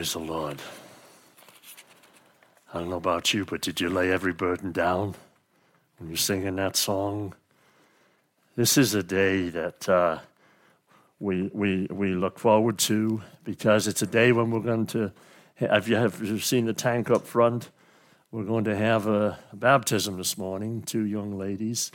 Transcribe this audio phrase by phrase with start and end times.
[0.00, 0.62] The Lord.
[2.72, 5.14] I don't know about you, but did you lay every burden down
[5.98, 7.34] when you're singing that song?
[8.56, 10.20] This is a day that uh,
[11.18, 15.12] we, we, we look forward to because it's a day when we're going to
[15.56, 17.68] have you have seen the tank up front?
[18.32, 21.92] We're going to have a, a baptism this morning, two young ladies,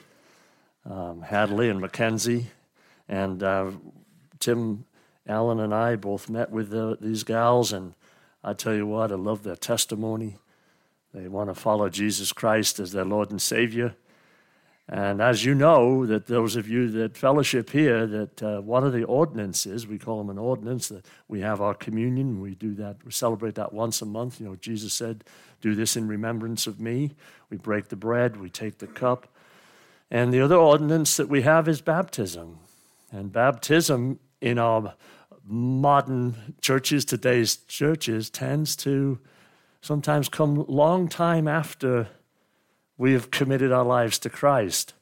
[0.87, 2.51] um, Hadley and Mackenzie.
[3.09, 3.71] And uh,
[4.39, 4.85] Tim
[5.27, 7.93] Allen and I both met with the, these gals, and
[8.43, 10.37] I tell you what, I love their testimony.
[11.13, 13.95] They want to follow Jesus Christ as their Lord and Savior.
[14.87, 18.93] And as you know, that those of you that fellowship here, that uh, one of
[18.93, 22.39] the ordinances, we call them an ordinance, that we have our communion.
[22.39, 24.39] We do that, we celebrate that once a month.
[24.39, 25.23] You know, Jesus said,
[25.61, 27.15] Do this in remembrance of me.
[27.49, 29.27] We break the bread, we take the cup.
[30.11, 32.59] And the other ordinance that we have is baptism.
[33.11, 34.93] And baptism in our
[35.45, 39.19] modern churches, today's churches, tends to
[39.81, 42.07] sometimes come long time after
[42.97, 44.93] we have committed our lives to Christ.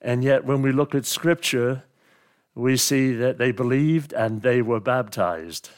[0.00, 1.84] And yet, when we look at Scripture,
[2.54, 5.70] we see that they believed and they were baptized.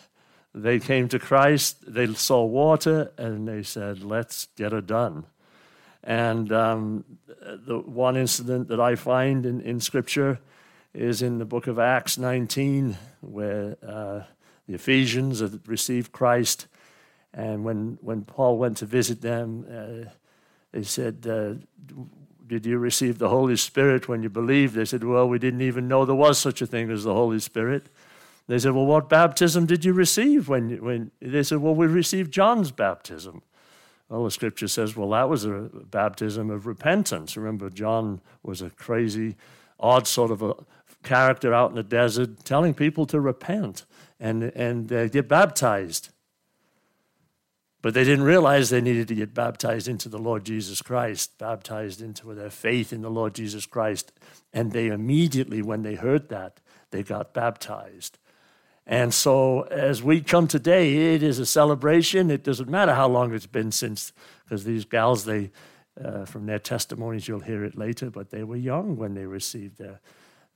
[0.55, 5.27] They came to Christ, they saw water, and they said, Let's get it done.
[6.03, 7.05] And um,
[7.39, 10.41] the one incident that I find in, in Scripture
[10.95, 14.23] is in the book of Acts 19, where uh,
[14.67, 16.67] the Ephesians had received Christ
[17.33, 20.11] and when, when Paul went to visit them, uh,
[20.73, 21.55] they said, uh,
[22.47, 24.75] Did you receive the Holy Spirit when you believed?
[24.75, 27.39] They said, Well, we didn't even know there was such a thing as the Holy
[27.39, 27.87] Spirit.
[28.49, 30.49] They said, Well, what baptism did you receive?
[30.49, 33.43] When, when They said, Well, we received John's baptism.
[34.09, 37.37] Well, the scripture says, Well, that was a baptism of repentance.
[37.37, 39.37] Remember, John was a crazy,
[39.79, 40.55] odd sort of a
[41.03, 43.85] character out in the desert telling people to repent
[44.19, 46.11] and, and uh, get baptized.
[47.83, 52.03] But they didn't realize they needed to get baptized into the Lord Jesus Christ, baptized
[52.03, 54.13] into their faith in the Lord Jesus Christ.
[54.53, 56.61] And they immediately, when they heard that,
[56.91, 58.19] they got baptized.
[58.87, 62.31] And so, as we come today, it is a celebration.
[62.31, 64.13] It doesn't matter how long it's been since,
[64.45, 65.53] because these gals, they,
[66.03, 69.79] uh, from their testimonies, you'll hear it later, but they were young when they received
[69.79, 70.01] their,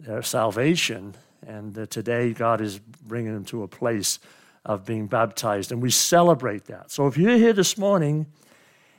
[0.05, 1.15] their salvation.
[1.47, 4.19] And uh, today, God is bringing them to a place
[4.65, 6.91] of being baptized, and we celebrate that.
[6.91, 8.27] So if you're here this morning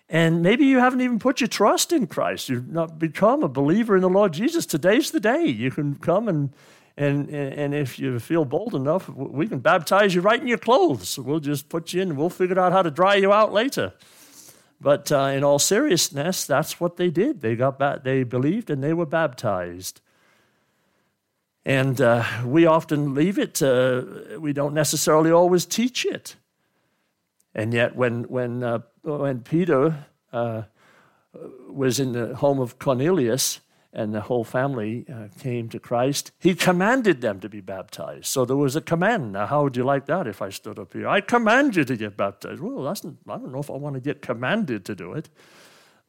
[0.07, 3.95] and maybe you haven't even put your trust in Christ, you've not become a believer
[3.95, 5.45] in the Lord Jesus, today's the day.
[5.45, 6.53] You can come and
[6.97, 11.19] and, and if you feel bold enough, we can baptize you right in your clothes.
[11.19, 13.91] We'll just put you in and we'll figure out how to dry you out later.
[14.79, 17.41] But uh, in all seriousness, that's what they did.
[17.41, 19.99] They got ba- they believed and they were baptized.
[21.65, 24.03] And uh, we often leave it, uh,
[24.39, 26.35] we don't necessarily always teach it.
[27.55, 30.63] And yet, when, when, uh, when Peter uh,
[31.67, 33.61] was in the home of Cornelius
[33.93, 38.25] and the whole family uh, came to Christ, he commanded them to be baptized.
[38.25, 39.31] So there was a command.
[39.31, 41.07] Now, how would you like that if I stood up here?
[41.07, 42.61] I command you to get baptized.
[42.61, 45.29] Well, that's I don't know if I want to get commanded to do it,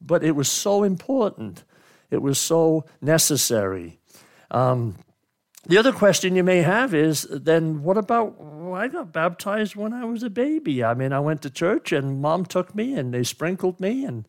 [0.01, 1.63] but it was so important,
[2.11, 3.99] it was so necessary.
[4.51, 4.95] Um,
[5.67, 9.93] the other question you may have is then what about well, I got baptized when
[9.93, 10.83] I was a baby?
[10.83, 14.25] I mean, I went to church and mom took me and they sprinkled me and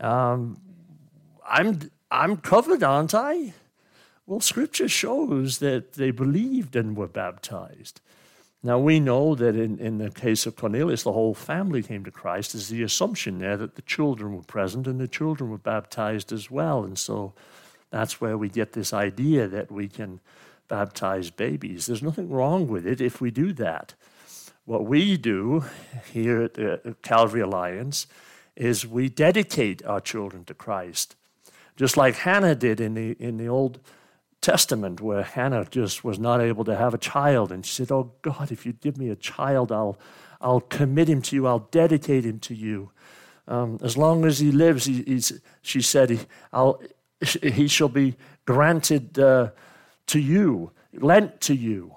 [0.00, 0.60] um,
[1.48, 3.52] I'm I'm covered, aren't I?
[4.26, 8.00] Well, Scripture shows that they believed and were baptized.
[8.62, 12.10] Now, we know that in, in the case of Cornelius, the whole family came to
[12.10, 12.54] Christ.
[12.54, 16.50] Is the assumption there that the children were present and the children were baptized as
[16.50, 16.84] well.
[16.84, 17.32] And so
[17.90, 20.20] that's where we get this idea that we can
[20.70, 21.84] baptize babies.
[21.84, 23.92] There's nothing wrong with it if we do that.
[24.64, 25.64] What we do
[26.12, 28.06] here at the Calvary Alliance
[28.56, 31.16] is we dedicate our children to Christ,
[31.76, 33.80] just like Hannah did in the, in the Old
[34.40, 37.50] Testament, where Hannah just was not able to have a child.
[37.50, 39.98] And she said, Oh God, if you give me a child, I'll,
[40.40, 42.92] I'll commit him to you, I'll dedicate him to you.
[43.48, 45.20] Um, as long as he lives, he,
[45.62, 46.20] she said, he,
[47.42, 48.14] he shall be
[48.46, 49.18] granted.
[49.18, 49.50] Uh,
[50.10, 51.96] to you, lent to you.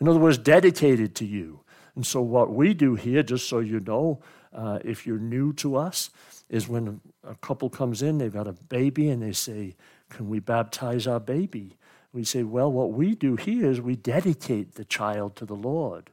[0.00, 1.60] In other words, dedicated to you.
[1.94, 4.20] And so, what we do here, just so you know,
[4.52, 6.10] uh, if you're new to us,
[6.50, 9.74] is when a couple comes in, they've got a baby, and they say,
[10.10, 11.78] Can we baptize our baby?
[12.12, 16.10] We say, Well, what we do here is we dedicate the child to the Lord.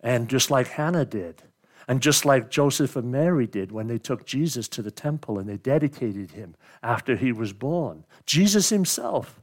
[0.00, 1.42] And just like Hannah did,
[1.88, 5.48] and just like Joseph and Mary did when they took Jesus to the temple and
[5.48, 9.42] they dedicated him after he was born, Jesus himself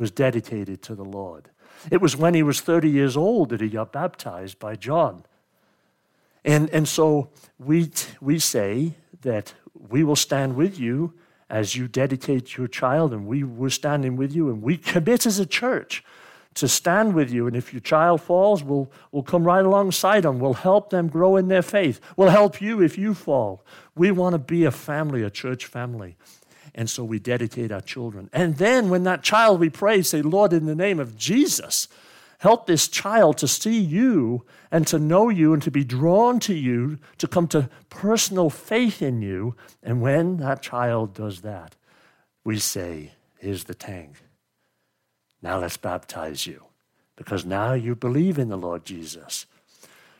[0.00, 1.50] was dedicated to the Lord.
[1.90, 5.24] It was when he was 30 years old that he got baptized by John.
[6.44, 11.12] And, and so we, we say that we will stand with you
[11.50, 15.38] as you dedicate your child, and we were standing with you, and we commit as
[15.38, 16.04] a church
[16.54, 17.46] to stand with you.
[17.46, 20.38] And if your child falls, we'll, we'll come right alongside them.
[20.38, 22.00] We'll help them grow in their faith.
[22.16, 23.64] We'll help you if you fall.
[23.96, 26.16] We want to be a family, a church family.
[26.74, 28.30] And so we dedicate our children.
[28.32, 31.88] And then when that child, we pray, say, Lord, in the name of Jesus,
[32.38, 36.54] help this child to see you and to know you and to be drawn to
[36.54, 39.56] you, to come to personal faith in you.
[39.82, 41.76] And when that child does that,
[42.44, 44.22] we say, Here's the tank.
[45.40, 46.64] Now let's baptize you
[47.16, 49.46] because now you believe in the Lord Jesus.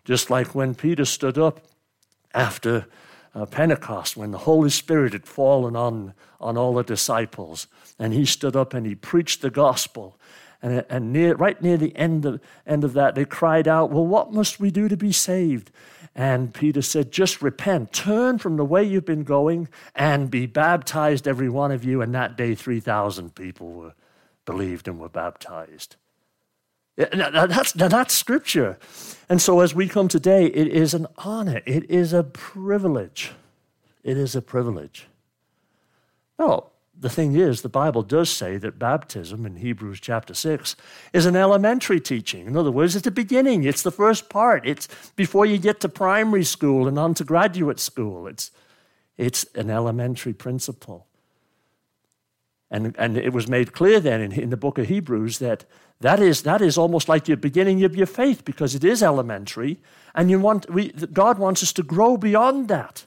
[0.04, 1.60] Just like when Peter stood up
[2.32, 2.86] after
[3.34, 7.66] uh, Pentecost, when the Holy Spirit had fallen on, on all the disciples,
[7.98, 10.18] and he stood up and he preached the gospel.
[10.62, 14.06] And, and near, right near the end of, end of that, they cried out, Well,
[14.06, 15.70] what must we do to be saved?
[16.14, 21.26] And Peter said, Just repent, turn from the way you've been going, and be baptized,
[21.26, 22.02] every one of you.
[22.02, 23.94] And that day, 3,000 people were
[24.44, 25.96] believed and were baptized.
[27.14, 28.78] Now that's, now that's scripture.
[29.28, 33.32] And so as we come today, it is an honor, it is a privilege.
[34.02, 35.06] It is a privilege.
[36.38, 36.68] Now,
[36.98, 40.76] the thing is, the Bible does say that baptism in Hebrews chapter 6
[41.12, 42.46] is an elementary teaching.
[42.46, 44.66] In other words, it's the beginning, it's the first part.
[44.66, 48.26] It's before you get to primary school and on to graduate school.
[48.26, 48.50] It's,
[49.16, 51.06] it's an elementary principle.
[52.70, 55.64] And, and it was made clear then in, in the book of Hebrews that
[56.00, 59.78] that is, that is almost like the beginning of your faith because it is elementary.
[60.14, 63.04] And you want, we, God wants us to grow beyond that,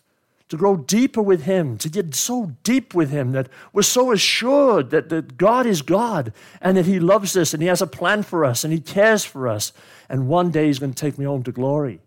[0.50, 4.92] to grow deeper with Him, to get so deep with Him that we're so assured
[4.92, 8.22] that, that God is God and that He loves us and He has a plan
[8.22, 9.74] for us and He cares for us.
[10.08, 12.00] And one day He's going to take me home to glory.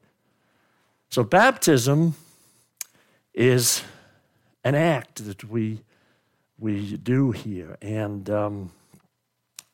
[1.08, 2.14] So, baptism
[3.34, 3.82] is
[4.62, 5.80] an act that we
[6.58, 7.76] we do here.
[7.82, 8.72] And um,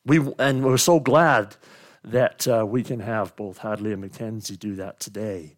[0.05, 1.55] we and we're so glad
[2.03, 5.55] that uh, we can have both Hadley and Mackenzie do that today.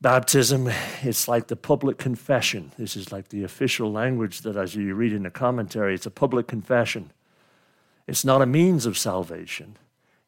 [0.00, 0.70] Baptism,
[1.02, 2.72] it's like the public confession.
[2.78, 6.10] This is like the official language that, as you read in the commentary, it's a
[6.10, 7.12] public confession.
[8.06, 9.76] It's not a means of salvation,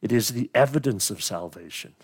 [0.03, 1.95] it is the evidence of salvation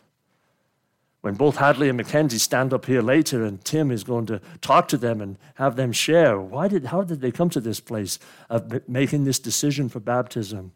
[1.21, 4.89] when both Hadley and Mackenzie stand up here later and Tim is going to talk
[4.89, 8.19] to them and have them share why did how did they come to this place
[8.49, 10.73] of making this decision for baptism?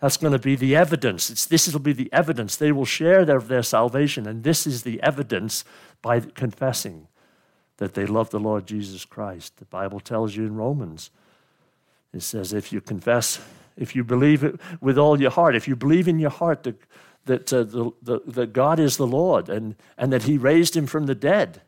[0.00, 1.28] That's going to be the evidence.
[1.28, 2.56] It's, this will be the evidence.
[2.56, 5.64] They will share their, their salvation and this is the evidence
[6.02, 7.08] by confessing
[7.76, 9.56] that they love the lord jesus christ.
[9.56, 11.10] The bible tells you in romans
[12.12, 13.40] it says if you confess
[13.76, 16.76] if you believe it with all your heart if you believe in your heart that
[17.26, 20.86] that, uh, the, the, that God is the Lord and, and that He raised Him
[20.86, 21.62] from the dead.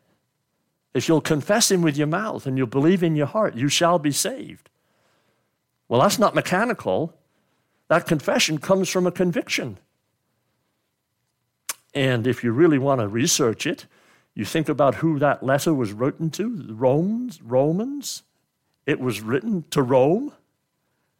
[0.93, 3.99] If you'll confess Him with your mouth and you'll believe in your heart, you shall
[3.99, 4.69] be saved.
[5.87, 7.13] Well, that's not mechanical.
[7.87, 9.77] That confession comes from a conviction.
[11.93, 13.85] And if you really want to research it,
[14.33, 18.23] you think about who that letter was written to, Romans, Romans.
[18.85, 20.33] It was written to Rome.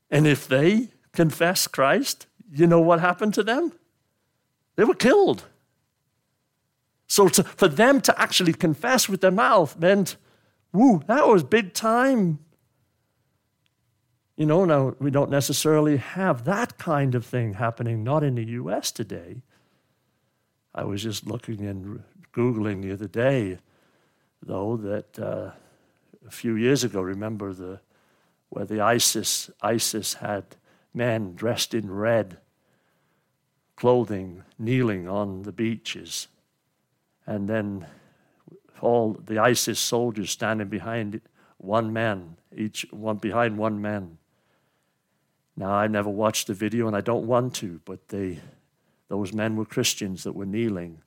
[0.10, 3.74] And if they confess Christ, you know what happened to them?
[4.75, 5.44] They were killed.
[7.08, 10.15] So to, for them to actually confess with their mouth meant,
[10.72, 12.39] woo, that was big time.
[14.36, 18.46] You know, now we don't necessarily have that kind of thing happening, not in the
[18.46, 19.44] US today.
[20.74, 22.01] I was just looking and
[22.34, 23.60] Googling the other day,
[24.42, 25.51] though, that uh,
[26.25, 27.80] a few years ago, remember the
[28.50, 30.56] where the ISIS ISIS had
[30.94, 32.38] men dressed in red
[33.75, 36.27] clothing, kneeling on the beaches,
[37.25, 37.88] and then
[38.82, 41.22] all the ISIS soldiers standing behind
[41.58, 44.18] one man, each one behind one man.
[45.56, 48.39] Now I never watched the video and I don't want to, but they
[49.13, 51.03] those men were Christians that were kneeling,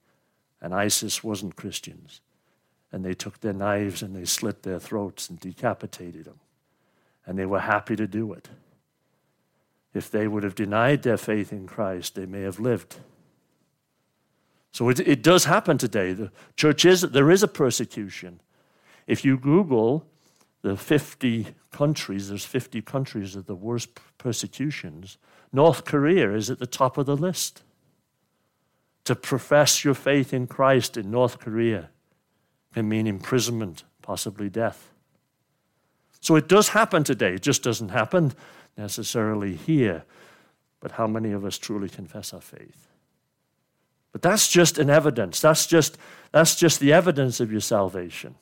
[0.60, 2.20] and ISIS wasn't Christians.
[2.92, 6.38] And they took their knives and they slit their throats and decapitated them.
[7.26, 8.48] And they were happy to do it.
[9.96, 12.96] If they would have denied their faith in Christ, they may have lived.
[14.72, 16.12] So it, it does happen today.
[16.12, 18.40] The church is, there is a persecution.
[19.06, 20.06] If you Google
[20.62, 23.88] the 50 countries, there's 50 countries of the worst
[24.18, 25.16] persecutions.
[25.52, 27.62] North Korea is at the top of the list.
[29.04, 31.90] To profess your faith in Christ in North Korea
[32.74, 34.92] can mean imprisonment, possibly death.
[36.20, 37.34] So it does happen today.
[37.34, 38.34] It just doesn't happen
[38.76, 40.04] necessarily here,
[40.80, 42.88] but how many of us truly confess our faith?
[44.12, 45.40] But that's just an evidence.
[45.40, 45.98] That's just,
[46.32, 48.34] that's just the evidence of your salvation.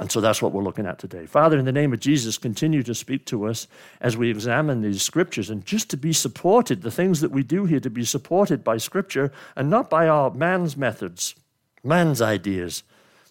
[0.00, 1.26] And so that's what we're looking at today.
[1.26, 3.68] Father, in the name of Jesus, continue to speak to us
[4.00, 7.64] as we examine these scriptures and just to be supported, the things that we do
[7.64, 11.36] here to be supported by scripture and not by our man's methods,
[11.84, 12.82] man's ideas,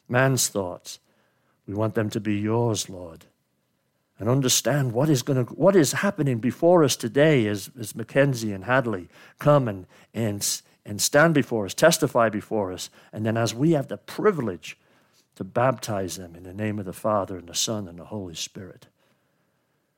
[0.08, 1.00] man's thoughts.
[1.68, 3.25] We want them to be yours, Lord.
[4.24, 8.53] And understand what is, going to, what is happening before us today as, as Mackenzie
[8.53, 12.89] and Hadley come and, and, and stand before us, testify before us.
[13.12, 14.77] And then as we have the privilege
[15.36, 18.34] to baptize them in the name of the Father and the Son and the Holy
[18.34, 18.88] Spirit.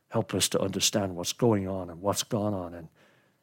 [0.10, 2.88] Help us to understand what's going on and what's gone on, and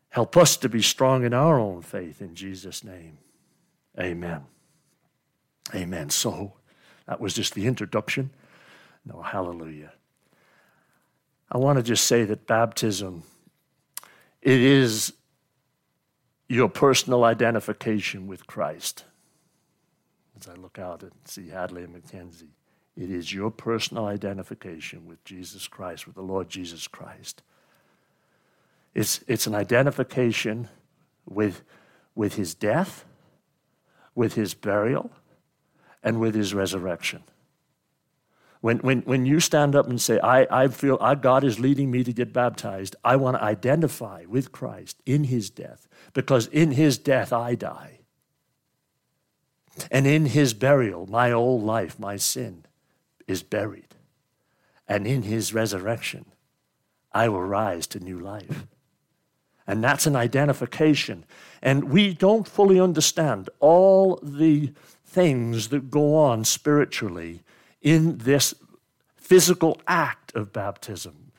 [0.08, 3.18] help us to be strong in our own faith in Jesus' name.
[4.00, 4.46] Amen.
[5.72, 6.10] Amen.
[6.10, 6.54] So
[7.06, 8.30] that was just the introduction.
[9.04, 9.92] No, hallelujah.
[11.52, 13.24] I want to just say that baptism
[14.40, 15.12] it is
[16.48, 19.04] your personal identification with Christ
[20.40, 22.56] as I look out and see Hadley and Mackenzie.
[22.96, 27.42] It is your personal identification with Jesus Christ, with the Lord Jesus Christ.
[28.94, 30.68] It's, it's an identification
[31.26, 31.62] with,
[32.14, 33.04] with his death,
[34.14, 35.10] with his burial,
[36.02, 37.22] and with his resurrection.
[38.62, 41.90] When, when, when you stand up and say, I, I feel I, God is leading
[41.90, 46.70] me to get baptized, I want to identify with Christ in his death, because in
[46.70, 47.98] his death I die.
[49.90, 52.64] And in his burial, my old life, my sin,
[53.26, 53.96] is buried.
[54.86, 56.26] And in his resurrection,
[57.10, 58.68] I will rise to new life.
[59.66, 61.24] And that's an identification.
[61.62, 64.72] And we don't fully understand all the
[65.04, 67.42] things that go on spiritually
[67.82, 68.54] in this
[69.16, 71.32] physical act of baptism.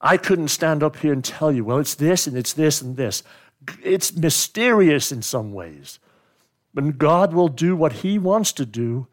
[0.00, 2.96] I couldn't stand up here and tell you, well, it's this and it's this and
[2.96, 3.22] this.
[3.82, 5.98] It's mysterious in some ways.
[6.72, 9.06] But God will do what He wants to do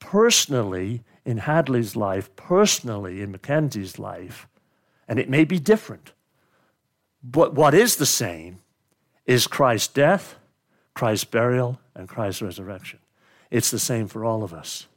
[0.00, 4.48] personally in Hadley's life, personally in Mackenzie's life,
[5.06, 6.12] and it may be different.
[7.22, 8.58] But what is the same
[9.26, 10.36] is Christ's death,
[10.94, 12.98] Christ's burial, and Christ's resurrection.
[13.50, 14.87] It's the same for all of us.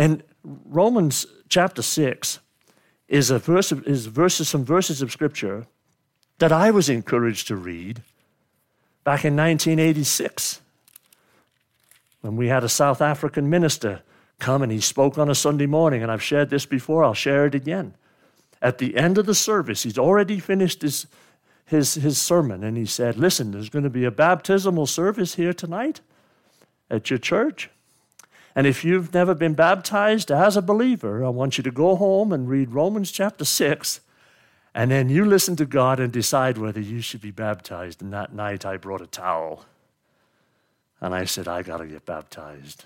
[0.00, 2.38] And Romans chapter 6
[3.06, 5.66] is a verse is verses, some verses of scripture
[6.38, 8.00] that I was encouraged to read
[9.04, 10.62] back in 1986
[12.22, 14.00] when we had a South African minister
[14.38, 17.44] come and he spoke on a Sunday morning, and I've shared this before, I'll share
[17.44, 17.92] it again.
[18.62, 21.08] At the end of the service, he's already finished his,
[21.66, 25.52] his, his sermon, and he said, Listen, there's going to be a baptismal service here
[25.52, 26.00] tonight
[26.88, 27.68] at your church.
[28.54, 32.32] And if you've never been baptized as a believer, I want you to go home
[32.32, 34.00] and read Romans chapter 6
[34.74, 38.00] and then you listen to God and decide whether you should be baptized.
[38.02, 39.64] And that night I brought a towel.
[41.00, 42.84] And I said, I got to get baptized.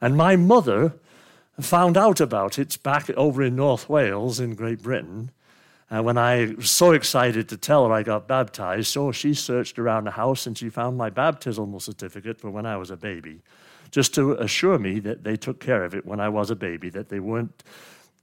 [0.00, 0.94] And my mother
[1.58, 5.32] found out about it back over in North Wales in Great Britain.
[5.90, 9.78] And when I was so excited to tell her I got baptized, so she searched
[9.78, 13.40] around the house and she found my baptismal certificate for when I was a baby,
[13.90, 16.90] just to assure me that they took care of it when I was a baby,
[16.90, 17.62] that they weren't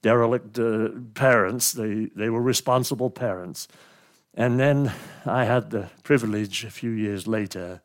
[0.01, 1.71] derelict uh, parents.
[1.71, 3.67] They, they were responsible parents.
[4.35, 4.91] And then
[5.25, 7.81] I had the privilege a few years later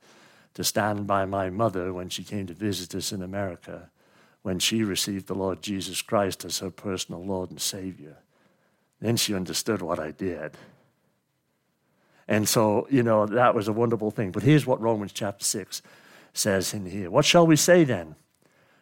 [0.55, 3.91] to stand by my mother when she came to visit us in America,
[4.43, 8.17] when she received the Lord Jesus Christ as her personal Lord and Savior.
[9.01, 10.57] Then she understood what I did.
[12.29, 14.31] And so, you know, that was a wonderful thing.
[14.31, 15.83] But here's what Romans chapter 6
[16.33, 18.17] says in here What shall we say then?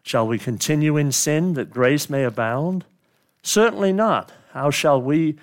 [0.02, 2.84] Shall we continue in sin that grace may abound?
[3.42, 4.32] Certainly not.
[4.52, 5.36] How shall we,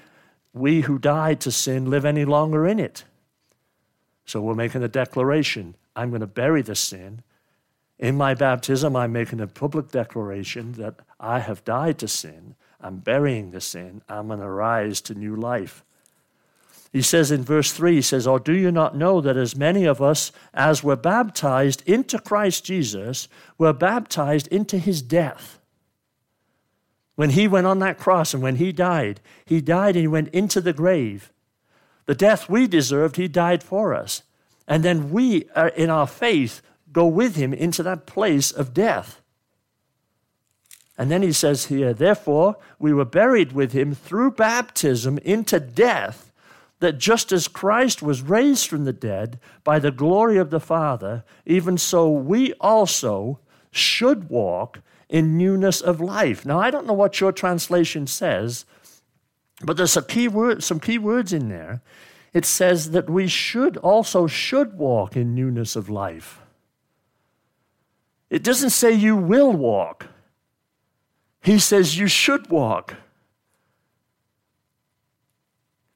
[0.53, 3.03] we who died to sin, live any longer in it?
[4.25, 7.23] So we're making a declaration I'm going to bury the sin.
[7.97, 12.55] In my baptism, I'm making a public declaration that I have died to sin.
[12.81, 14.01] I'm burying the sin.
[14.09, 15.83] I'm going to rise to new life.
[16.95, 19.83] He says in verse 3, he says, Or do you not know that as many
[19.83, 25.59] of us as were baptized into Christ Jesus were baptized into his death?
[27.15, 30.29] When he went on that cross and when he died, he died and he went
[30.29, 31.33] into the grave.
[32.05, 34.23] The death we deserved, he died for us.
[34.65, 36.61] And then we, are, in our faith,
[36.93, 39.19] go with him into that place of death.
[40.97, 46.31] And then he says here, therefore, we were buried with him through baptism into death,
[46.79, 51.23] that just as Christ was raised from the dead by the glory of the Father,
[51.45, 53.39] even so we also
[53.71, 56.45] should walk in newness of life.
[56.45, 58.65] Now, I don't know what your translation says,
[59.61, 61.81] but there's key word, some key words in there.
[62.33, 66.41] it says that we should also should walk in newness of life.
[68.29, 70.07] It doesn't say you will walk.
[71.41, 72.95] He says you should walk.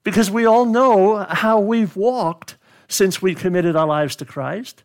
[0.02, 2.56] Because we all know how we've walked
[2.88, 4.82] since we committed our lives to Christ.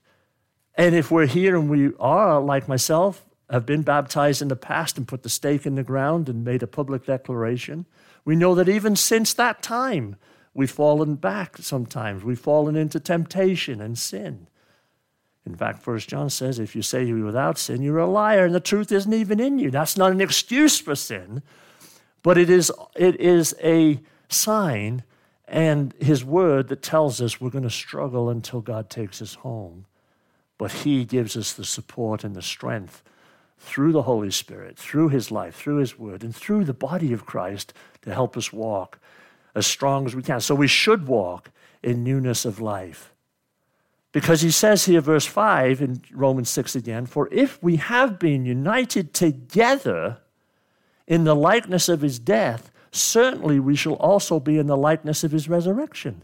[0.75, 4.98] And if we're here and we are, like myself, have been baptized in the past
[4.98, 7.86] and put the stake in the ground and made a public declaration,
[8.25, 10.15] we know that even since that time,
[10.53, 12.24] we've fallen back sometimes.
[12.24, 14.48] We've fallen into temptation and sin.
[15.45, 18.55] In fact, First John says, if you say you're without sin, you're a liar, and
[18.55, 19.69] the truth isn't even in you.
[19.69, 21.43] That's not an excuse for sin,
[22.24, 25.03] but it is, it is a sign
[25.48, 29.86] and his word that tells us we're going to struggle until God takes us home.
[30.58, 33.03] But he gives us the support and the strength
[33.60, 37.25] through the Holy Spirit, through his life, through his word, and through the body of
[37.25, 39.00] Christ to help us walk
[39.53, 40.39] as strong as we can.
[40.39, 41.51] So we should walk
[41.82, 43.13] in newness of life.
[44.12, 48.46] Because he says here, verse 5 in Romans 6 again, for if we have been
[48.46, 50.20] united together
[51.05, 55.32] in the likeness of his death, certainly we shall also be in the likeness of
[55.32, 56.24] his resurrection.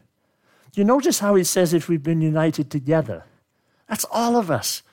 [0.73, 3.25] You notice how he says if we've been united together?
[3.87, 4.83] That's all of us.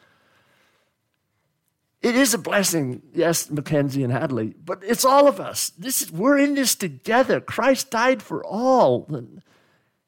[2.01, 5.71] It is a blessing, yes, Mackenzie and Hadley, but it's all of us.
[5.71, 7.41] This is, we're in this together.
[7.41, 9.09] Christ died for all.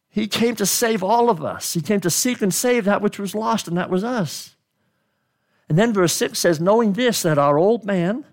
[0.09, 1.73] He came to save all of us.
[1.73, 4.55] He came to seek and save that which was lost, and that was us.
[5.69, 8.25] And then verse 6 says, Knowing this, that our old man,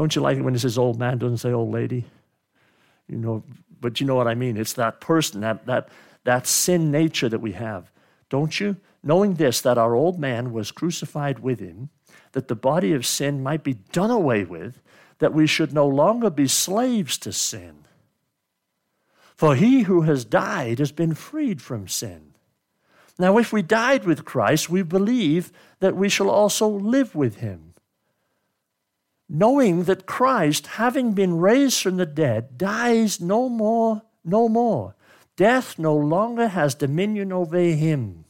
[0.00, 2.06] don't you like it when it says old man, doesn't say old lady?
[3.06, 3.44] You know,
[3.82, 4.56] but you know what I mean.
[4.56, 5.90] It's that person, that, that,
[6.24, 7.92] that sin nature that we have.
[8.30, 8.76] Don't you?
[9.02, 11.90] Knowing this, that our old man was crucified with him,
[12.32, 14.80] that the body of sin might be done away with,
[15.18, 17.84] that we should no longer be slaves to sin.
[19.36, 22.32] For he who has died has been freed from sin.
[23.18, 27.69] Now, if we died with Christ, we believe that we shall also live with him
[29.32, 34.96] knowing that Christ, having been raised from the dead, dies no more, no more.
[35.36, 38.24] Death no longer has dominion over him.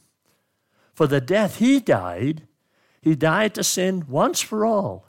[0.93, 2.47] For the death he died,
[3.01, 5.07] he died to sin once for all.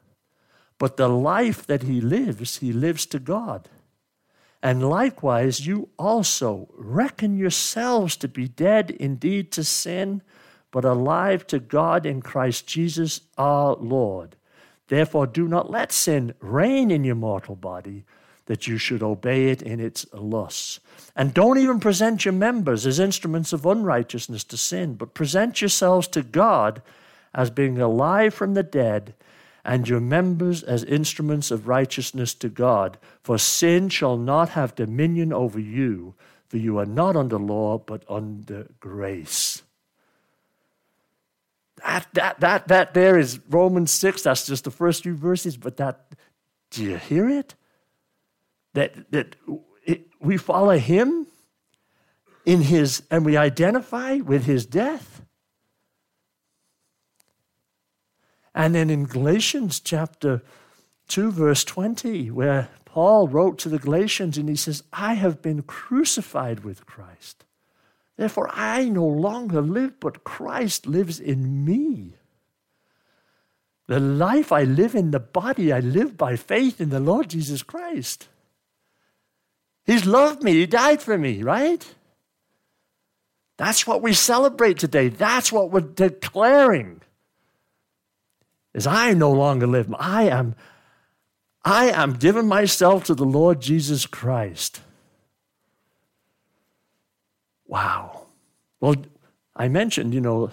[0.78, 3.68] But the life that he lives, he lives to God.
[4.62, 10.22] And likewise, you also reckon yourselves to be dead indeed to sin,
[10.70, 14.36] but alive to God in Christ Jesus our Lord.
[14.92, 18.04] Therefore, do not let sin reign in your mortal body,
[18.44, 20.80] that you should obey it in its lusts.
[21.16, 26.08] And don't even present your members as instruments of unrighteousness to sin, but present yourselves
[26.08, 26.82] to God
[27.32, 29.14] as being alive from the dead,
[29.64, 32.98] and your members as instruments of righteousness to God.
[33.22, 36.12] For sin shall not have dominion over you,
[36.48, 39.62] for you are not under law, but under grace.
[41.84, 44.22] That, that, that, that there is Romans 6.
[44.22, 46.06] That's just the first few verses, but that,
[46.70, 47.54] do you hear it?
[48.74, 49.36] That, that
[49.84, 51.26] it, we follow him
[52.44, 55.22] in his, and we identify with his death.
[58.54, 60.42] And then in Galatians chapter
[61.08, 65.62] 2, verse 20, where Paul wrote to the Galatians and he says, I have been
[65.62, 67.44] crucified with Christ.
[68.16, 72.14] Therefore, I no longer live, but Christ lives in me.
[73.88, 77.62] The life I live in the body, I live by faith in the Lord Jesus
[77.62, 78.28] Christ.
[79.84, 81.84] He's loved me, He died for me, right?
[83.58, 85.08] That's what we celebrate today.
[85.08, 87.00] That's what we're declaring.
[88.74, 89.94] Is I no longer live.
[89.98, 90.54] I am
[91.64, 94.80] I am giving myself to the Lord Jesus Christ.
[97.72, 98.26] Wow.
[98.82, 98.96] Well,
[99.56, 100.50] I mentioned, you know,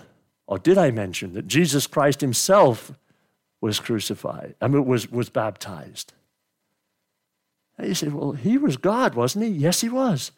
[0.48, 2.94] or did I mention that Jesus Christ himself
[3.60, 6.14] was crucified, I mean, was, was baptized?
[7.78, 9.52] And you say, well, he was God, wasn't he?
[9.52, 10.32] Yes, he was.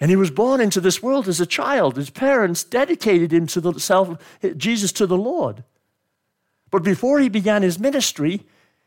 [0.00, 1.94] And he was born into this world as a child.
[1.96, 4.18] His parents dedicated him to the self,
[4.56, 5.62] Jesus to the Lord.
[6.72, 8.42] But before he began his ministry,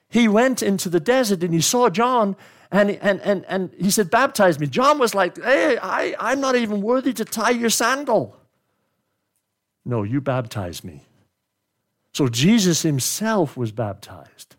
[0.10, 2.36] he went into the desert and he saw John
[2.76, 4.68] and, and, and, and he said, Baptize me.
[4.68, 8.38] John was like, Hey, I, I'm not even worthy to tie your sandal.
[9.86, 11.04] No, you baptize me.
[12.12, 14.58] So Jesus himself was baptized.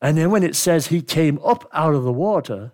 [0.00, 2.72] And then when it says he came up out of the water,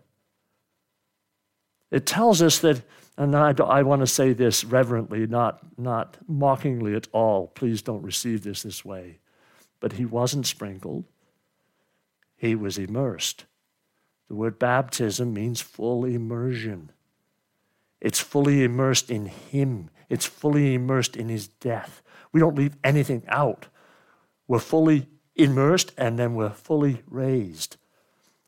[1.91, 2.81] it tells us that,
[3.19, 7.49] and I, I want to say this reverently, not, not mockingly at all.
[7.49, 9.19] Please don't receive this this way.
[9.81, 11.05] But he wasn't sprinkled,
[12.39, 13.45] he was immersed
[14.29, 16.93] The word baptism means full immersion.
[18.01, 22.03] It's fully immersed in Him, it's fully immersed in His death.
[22.33, 23.69] We don't leave anything out.
[24.47, 27.77] We're fully immersed and then we're fully raised.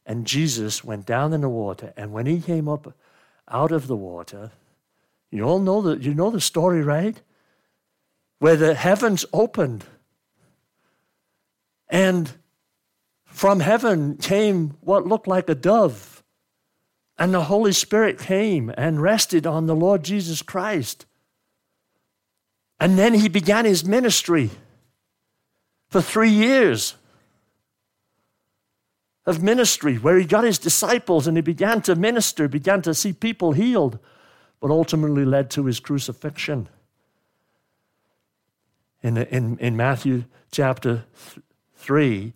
[0.04, 2.96] And Jesus went down in the water, and when he came up
[3.48, 4.50] out of the water,
[5.30, 7.20] you all know that you know the story, right?
[8.40, 9.84] Where the heavens opened.
[11.88, 12.32] And
[13.30, 16.22] from heaven came what looked like a dove.
[17.16, 21.06] And the Holy Spirit came and rested on the Lord Jesus Christ.
[22.78, 24.50] And then he began his ministry
[25.88, 26.94] for three years
[29.26, 33.12] of ministry where he got his disciples and he began to minister, began to see
[33.12, 33.98] people healed,
[34.60, 36.68] but ultimately led to his crucifixion.
[39.02, 41.04] In, in, in Matthew chapter
[41.76, 42.32] 3,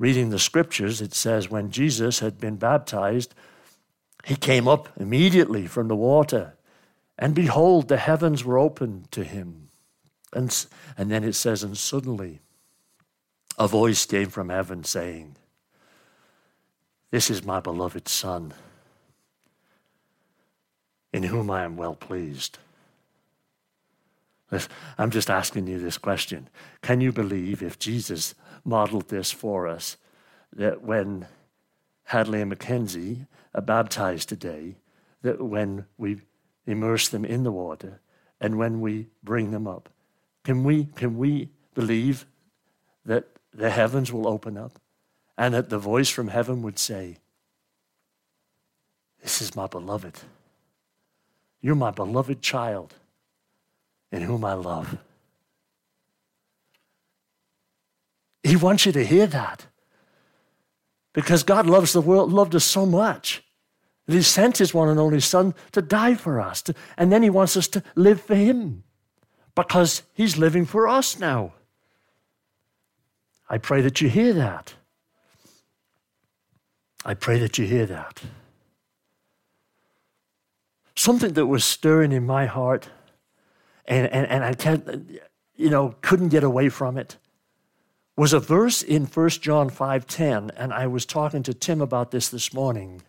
[0.00, 3.34] reading the scriptures, it says, When Jesus had been baptized,
[4.24, 6.54] he came up immediately from the water,
[7.18, 9.68] and behold, the heavens were opened to him.
[10.32, 12.40] And, and then it says, And suddenly
[13.58, 15.36] a voice came from heaven saying,
[17.10, 18.54] This is my beloved Son,
[21.12, 22.56] in whom I am well pleased.
[24.98, 26.48] I'm just asking you this question.
[26.82, 28.34] Can you believe if Jesus
[28.64, 29.96] modeled this for us
[30.52, 31.26] that when
[32.04, 34.76] Hadley and Mackenzie are baptized today,
[35.22, 36.20] that when we
[36.66, 38.00] immerse them in the water
[38.40, 39.88] and when we bring them up,
[40.44, 42.26] can we, can we believe
[43.04, 44.80] that the heavens will open up
[45.38, 47.18] and that the voice from heaven would say,
[49.22, 50.18] This is my beloved.
[51.60, 52.94] You're my beloved child
[54.12, 54.98] in whom I love.
[58.42, 59.66] He wants you to hear that.
[61.12, 63.42] Because God loves the world, loved us so much
[64.06, 66.62] that He sent His one and only Son to die for us.
[66.62, 68.84] To, and then He wants us to live for Him
[69.54, 71.52] because He's living for us now.
[73.48, 74.74] I pray that you hear that.
[77.04, 78.22] I pray that you hear that.
[80.94, 82.90] Something that was stirring in my heart,
[83.86, 85.10] and, and, and I can't,
[85.56, 87.16] you know, couldn't get away from it,
[88.16, 92.28] was a verse in 1 John 5:10, and I was talking to Tim about this
[92.28, 93.02] this morning.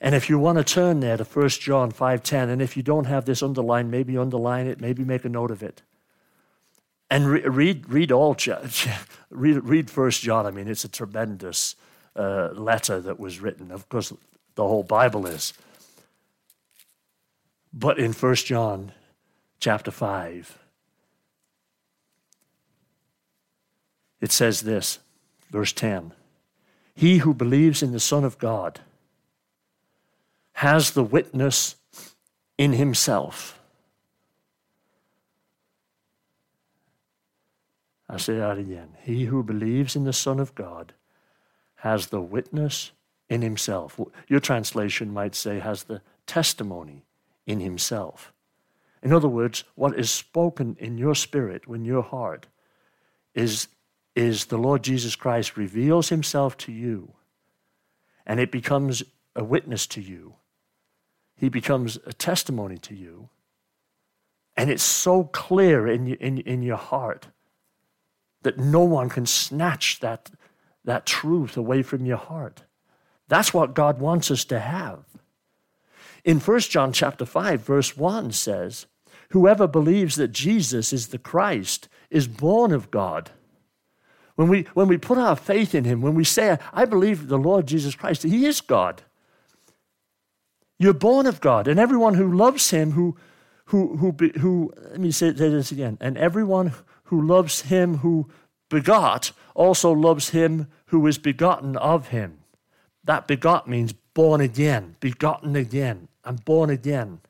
[0.00, 3.04] And if you want to turn there to 1 John 5:10, and if you don't
[3.04, 5.82] have this underlined, maybe underline it, maybe make a note of it.
[7.10, 8.36] And re- read, read all,
[9.30, 10.46] read, read First John.
[10.46, 11.74] I mean, it's a tremendous
[12.16, 13.70] uh, letter that was written.
[13.70, 14.12] Of course,
[14.54, 15.52] the whole Bible is.
[17.72, 18.92] But in First John
[19.60, 20.58] chapter 5,
[24.20, 24.98] it says this,
[25.50, 26.12] verse 10
[26.94, 28.80] He who believes in the Son of God
[30.54, 31.76] has the witness
[32.58, 33.58] in himself.
[38.08, 38.88] I say that again.
[39.02, 40.92] He who believes in the Son of God
[41.76, 42.90] has the witness
[43.28, 43.98] in himself.
[44.26, 47.04] Your translation might say, has the testimony
[47.46, 48.32] in himself.
[49.02, 52.46] In other words, what is spoken in your spirit, in your heart,
[53.34, 53.68] is,
[54.14, 57.14] is the Lord Jesus Christ reveals himself to you,
[58.26, 59.02] and it becomes
[59.34, 60.34] a witness to you.
[61.34, 63.30] He becomes a testimony to you.
[64.56, 67.28] And it's so clear in, in, in your heart
[68.42, 70.30] that no one can snatch that,
[70.84, 72.64] that truth away from your heart.
[73.28, 75.04] That's what God wants us to have.
[76.24, 78.86] In 1 John chapter 5 verse 1 says,
[79.30, 83.30] whoever believes that Jesus is the Christ is born of God.
[84.36, 87.38] When we, when we put our faith in him, when we say, I believe the
[87.38, 89.02] Lord Jesus Christ, he is God.
[90.78, 93.16] You're born of God, and everyone who loves him, who,
[93.66, 96.72] who, who, be, who let me say, say this again, and everyone
[97.04, 98.30] who loves him who
[98.70, 102.38] begot also loves him who is begotten of him.
[103.04, 106.08] That begot means born again, begotten again.
[106.24, 107.20] I'm born again.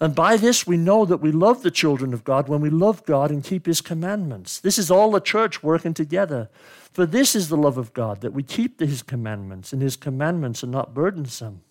[0.00, 3.04] And by this we know that we love the children of God when we love
[3.04, 4.60] God and keep his commandments.
[4.60, 6.48] This is all the church working together.
[6.92, 10.64] For this is the love of God, that we keep his commandments, and his commandments
[10.64, 11.62] are not burdensome.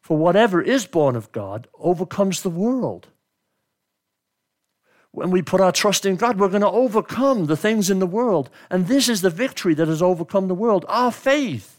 [0.00, 3.08] For whatever is born of God overcomes the world
[5.12, 8.06] when we put our trust in God, we're going to overcome the things in the
[8.06, 8.50] world.
[8.70, 11.78] And this is the victory that has overcome the world our faith.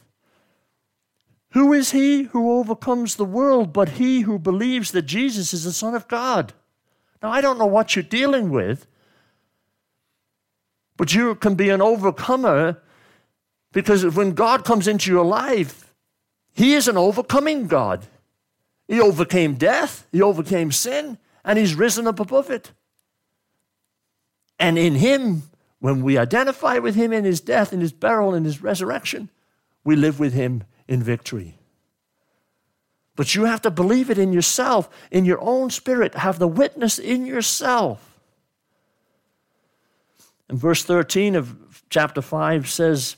[1.54, 5.72] Who is he who overcomes the world but he who believes that Jesus is the
[5.72, 6.54] Son of God?
[7.22, 8.88] Now, I don't know what you're dealing with,
[10.98, 12.82] but you can be an overcomer
[13.74, 15.94] Because when God comes into your life,
[16.54, 18.06] He is an overcoming God.
[18.88, 22.72] He overcame death, He overcame sin, and He's risen up above it.
[24.60, 25.44] And in Him,
[25.80, 29.30] when we identify with Him in His death, in His burial, in His resurrection,
[29.84, 31.58] we live with Him in victory.
[33.16, 36.98] But you have to believe it in yourself, in your own spirit, have the witness
[36.98, 38.20] in yourself.
[40.50, 43.18] And verse 13 of chapter 5 says,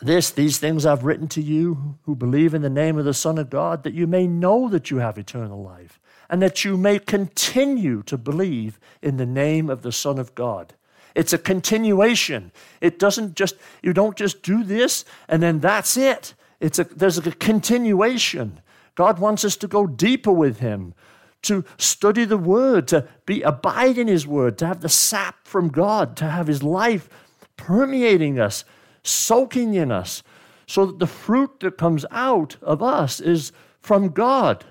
[0.00, 3.38] this, these things I've written to you who believe in the name of the Son
[3.38, 6.98] of God, that you may know that you have eternal life, and that you may
[6.98, 10.74] continue to believe in the name of the Son of God.
[11.14, 12.50] It's a continuation.
[12.80, 16.34] It doesn't just, you don't just do this and then that's it.
[16.64, 18.58] It's a, there's a continuation.
[18.94, 20.94] God wants us to go deeper with Him,
[21.42, 25.68] to study the Word, to be abide in His Word, to have the sap from
[25.68, 27.10] God, to have His life
[27.58, 28.64] permeating us,
[29.02, 30.22] soaking in us,
[30.66, 34.64] so that the fruit that comes out of us is from God.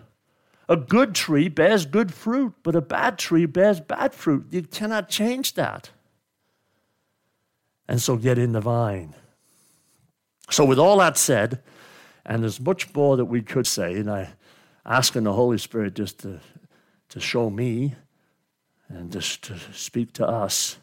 [0.67, 4.47] A good tree bears good fruit, but a bad tree bears bad fruit.
[4.49, 5.91] You cannot change that.
[7.87, 9.13] And so get in the vine.
[10.49, 11.61] So, with all that said,
[12.25, 14.33] and there's much more that we could say, and I
[14.85, 16.39] asking the Holy Spirit just to,
[17.09, 17.95] to show me
[18.89, 20.77] and just to speak to us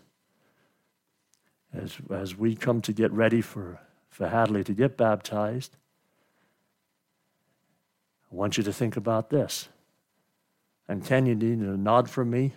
[1.72, 5.76] as, as we come to get ready for, for Hadley to get baptized.
[8.30, 9.68] I want you to think about this.
[10.88, 12.52] And Ken, you need a nod from me.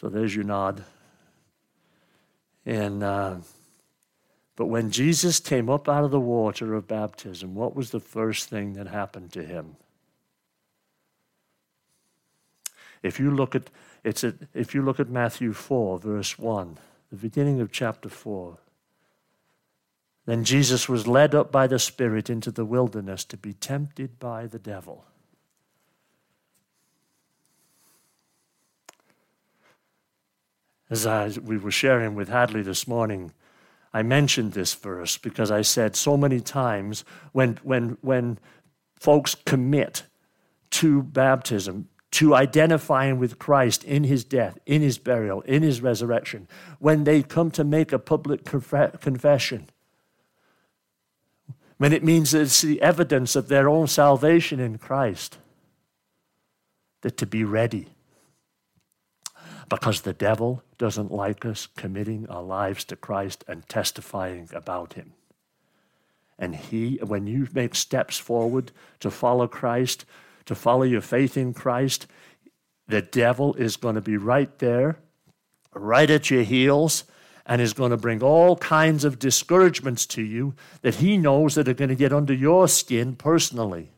[0.00, 0.84] So there's your nod.
[2.66, 3.36] And uh,
[4.56, 8.48] but when Jesus came up out of the water of baptism, what was the first
[8.48, 9.76] thing that happened to him?
[13.02, 13.70] If you look at
[14.02, 16.78] it's a, if you look at Matthew 4 verse 1,
[17.10, 18.56] the beginning of chapter 4,
[20.24, 24.46] then Jesus was led up by the Spirit into the wilderness to be tempted by
[24.46, 25.04] the devil.
[30.88, 33.32] As I, we were sharing with Hadley this morning,
[33.96, 38.38] I mentioned this verse because I said so many times when, when, when
[39.00, 40.02] folks commit
[40.72, 46.46] to baptism, to identifying with Christ in his death, in his burial, in his resurrection,
[46.78, 49.70] when they come to make a public confession,
[51.78, 55.38] when it means that it's the evidence of their own salvation in Christ,
[57.00, 57.95] that to be ready
[59.68, 65.12] because the devil doesn't like us committing our lives to Christ and testifying about him.
[66.38, 70.04] And he, when you make steps forward to follow Christ,
[70.44, 72.06] to follow your faith in Christ,
[72.86, 74.98] the devil is going to be right there,
[75.74, 77.04] right at your heels,
[77.46, 81.68] and is going to bring all kinds of discouragements to you that he knows that
[81.68, 83.90] are going to get under your skin personally.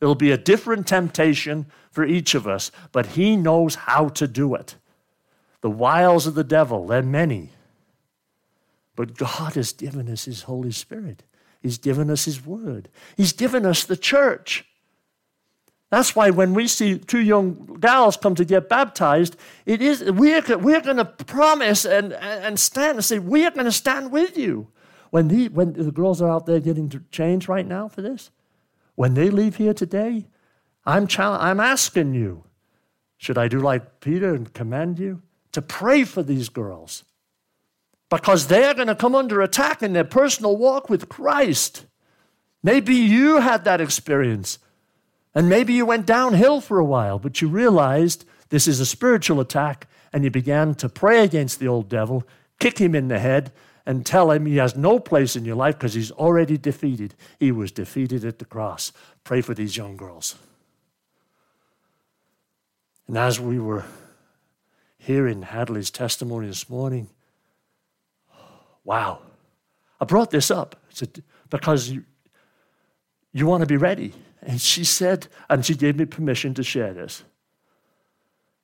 [0.00, 4.54] It'll be a different temptation for each of us, but he knows how to do
[4.54, 4.76] it.
[5.64, 7.48] The wiles of the devil, they're many.
[8.96, 11.22] But God has given us His Holy Spirit.
[11.62, 12.90] He's given us His Word.
[13.16, 14.66] He's given us the church.
[15.88, 20.42] That's why when we see two young gals come to get baptized, it is we're,
[20.58, 24.36] we're going to promise and, and stand and say, we are going to stand with
[24.36, 24.68] you.
[25.08, 28.30] When the, when the girls are out there getting changed right now for this,
[28.96, 30.26] when they leave here today,
[30.84, 32.44] I'm, I'm asking you,
[33.16, 35.22] should I do like Peter and command you?
[35.54, 37.04] To pray for these girls
[38.10, 41.86] because they're going to come under attack in their personal walk with Christ.
[42.62, 44.58] Maybe you had that experience,
[45.34, 49.40] and maybe you went downhill for a while, but you realized this is a spiritual
[49.40, 52.24] attack, and you began to pray against the old devil,
[52.58, 53.52] kick him in the head,
[53.86, 57.14] and tell him he has no place in your life because he's already defeated.
[57.38, 58.92] He was defeated at the cross.
[59.24, 60.36] Pray for these young girls.
[63.06, 63.84] And as we were
[65.04, 67.08] hearing Hadley's testimony this morning,
[68.84, 69.20] wow.
[70.00, 70.76] I brought this up
[71.50, 72.04] because you,
[73.32, 74.14] you want to be ready.
[74.40, 77.22] And she said, and she gave me permission to share this.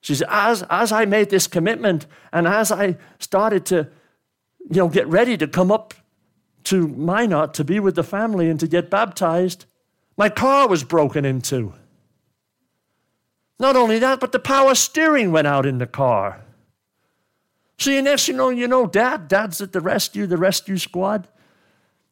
[0.00, 3.88] She said, as, as I made this commitment and as I started to,
[4.70, 5.92] you know, get ready to come up
[6.64, 9.66] to Minot to be with the family and to get baptized,
[10.16, 11.74] my car was broken into.
[13.61, 16.40] Not only that, but the power steering went out in the car.
[17.79, 21.29] So you next you know, you know, dad, dad's at the rescue, the rescue squad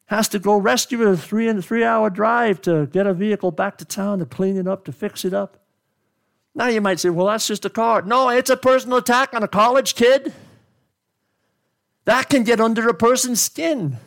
[0.05, 3.77] has to go rescue a three and three hour drive to get a vehicle back
[3.79, 5.57] to town to clean it up, to fix it up.
[6.53, 8.03] Now you might say, well, that's just a car.
[8.03, 10.33] No, it's a personal attack on a college kid.
[12.05, 13.97] That can get under a person's skin.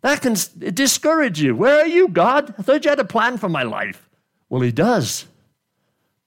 [0.00, 0.36] That can
[0.74, 1.54] discourage you.
[1.54, 2.54] Where are you, God?
[2.58, 4.08] I thought you had a plan for my life.
[4.48, 5.26] Well, He does.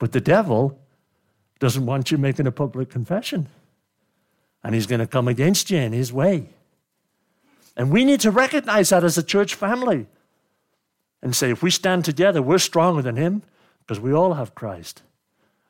[0.02, 0.80] But the devil
[1.60, 3.50] doesn't want you making a public confession.
[4.64, 6.50] And he's going to come against you in his way.
[7.78, 10.08] And we need to recognize that as a church family
[11.22, 13.44] and say, if we stand together, we're stronger than him
[13.82, 15.04] because we all have Christ.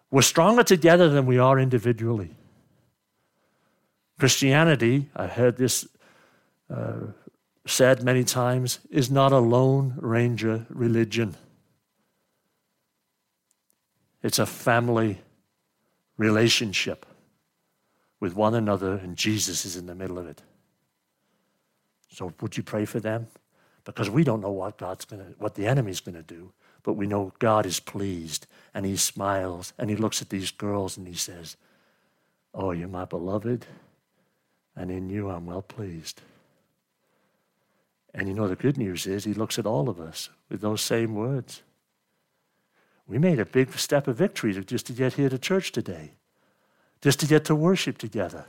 [0.10, 2.34] We're stronger together than we are individually.
[4.18, 5.90] Christianity, I heard this
[6.74, 7.08] uh,
[7.68, 11.36] said many times, is not a lone ranger religion.
[14.24, 15.20] It's a family
[16.18, 17.06] relationship
[18.20, 20.42] with one another, and Jesus is in the middle of it.
[22.10, 23.28] So, would you pray for them?
[23.84, 26.52] Because we don't know what God's going to, what the enemy's going to do,
[26.84, 30.98] but we know God is pleased, and He smiles, and He looks at these girls,
[30.98, 31.58] and He says,
[32.54, 33.66] "Oh, you're my beloved,
[34.76, 36.22] and in you I'm well pleased."
[38.14, 40.82] And you know the good news is He looks at all of us with those
[40.82, 41.64] same words.
[43.12, 46.14] We made a big step of victory just to get here to church today,
[47.02, 48.46] just to get to worship together.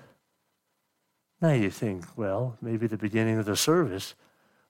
[1.41, 4.15] Now you think, well, maybe the beginning of the service,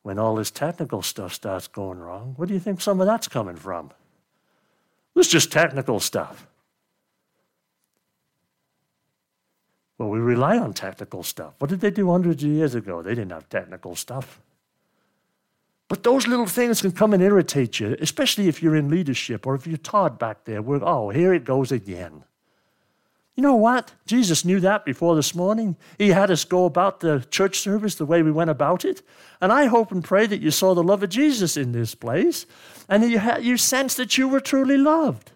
[0.01, 3.29] when all this technical stuff starts going wrong, what do you think some of that's
[3.29, 3.91] coming from?
[5.15, 6.47] It's just technical stuff.
[9.99, 11.53] Well, we rely on technical stuff.
[11.59, 13.03] What did they do hundreds of years ago?
[13.03, 14.41] They didn't have technical stuff.
[15.93, 19.55] But those little things can come and irritate you, especially if you're in leadership or
[19.55, 20.63] if you're taught back there.
[20.63, 22.25] Where, oh, here it goes again.
[23.37, 23.93] You know what?
[24.07, 25.77] Jesus knew that before this morning.
[25.99, 29.03] He had us go about the church service the way we went about it.
[29.39, 32.47] And I hope and pray that you saw the love of Jesus in this place
[32.89, 35.31] and that you, had, you sensed that you were truly loved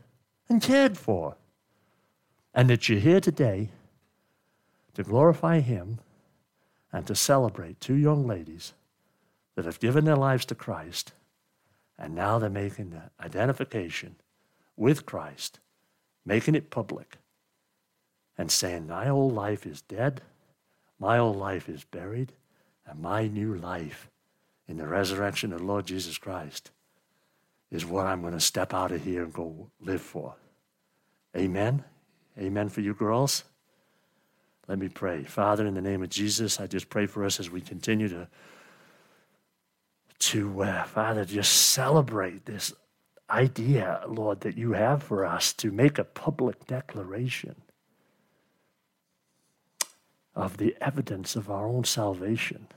[0.49, 1.37] and cared for.
[2.55, 3.69] And that you're here today
[4.95, 5.99] to glorify Him
[6.95, 8.73] and to celebrate two young ladies
[9.57, 11.13] that have given their lives to Christ,
[11.99, 14.17] and now they're making the identification
[14.77, 15.59] with Christ,
[16.25, 17.17] making it public,
[18.39, 20.21] and saying, My old life is dead,
[20.99, 22.33] my old life is buried,
[22.87, 24.11] and my new life
[24.69, 26.71] in the resurrection of the Lord Jesus Christ
[27.71, 30.35] is what I'm going to step out of here and go live for.
[31.37, 31.83] Amen.
[32.39, 33.45] Amen for you girls.
[34.69, 35.25] Let me pray.
[35.25, 38.29] Father, in the name of Jesus, I just pray for us as we continue to
[40.19, 42.73] to, uh, Father, just celebrate this
[43.29, 47.57] idea, Lord, that you have for us to make a public declaration
[50.35, 52.69] of the evidence of our own salvation.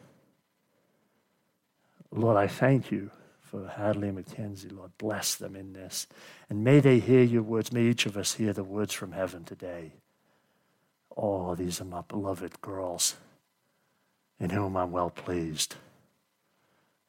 [2.12, 4.70] Lord, I thank you for Hadley and Mackenzie.
[4.70, 6.08] Lord, bless them in this.
[6.50, 7.72] And may they hear your words.
[7.72, 9.94] May each of us hear the words from heaven today.
[11.16, 13.16] Oh, these are my beloved girls
[14.40, 15.76] in whom I'm well pleased.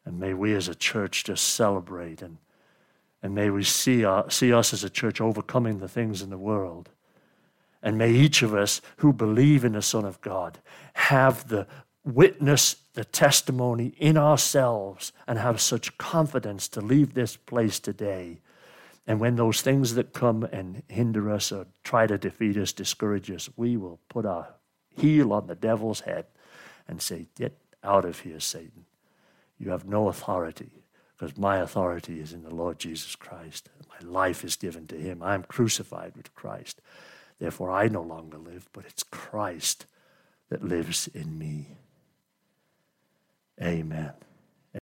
[0.04, 2.38] And may we as a church just celebrate and,
[3.22, 6.38] and may we see, our, see us as a church overcoming the things in the
[6.38, 6.88] world.
[7.82, 10.58] And may each of us who believe in the Son of God
[10.94, 11.66] have the
[12.04, 18.40] witness, the testimony in ourselves, and have such confidence to leave this place today.
[19.06, 23.30] And when those things that come and hinder us or try to defeat us, discourage
[23.30, 24.54] us, we will put our
[24.96, 26.26] heel on the devil's head
[26.86, 28.84] and say, Get out of here, Satan.
[29.60, 30.70] You have no authority
[31.16, 33.68] because my authority is in the Lord Jesus Christ.
[33.88, 35.22] My life is given to him.
[35.22, 36.80] I am crucified with Christ.
[37.38, 39.84] Therefore, I no longer live, but it's Christ
[40.48, 41.76] that lives in me.
[43.62, 44.12] Amen.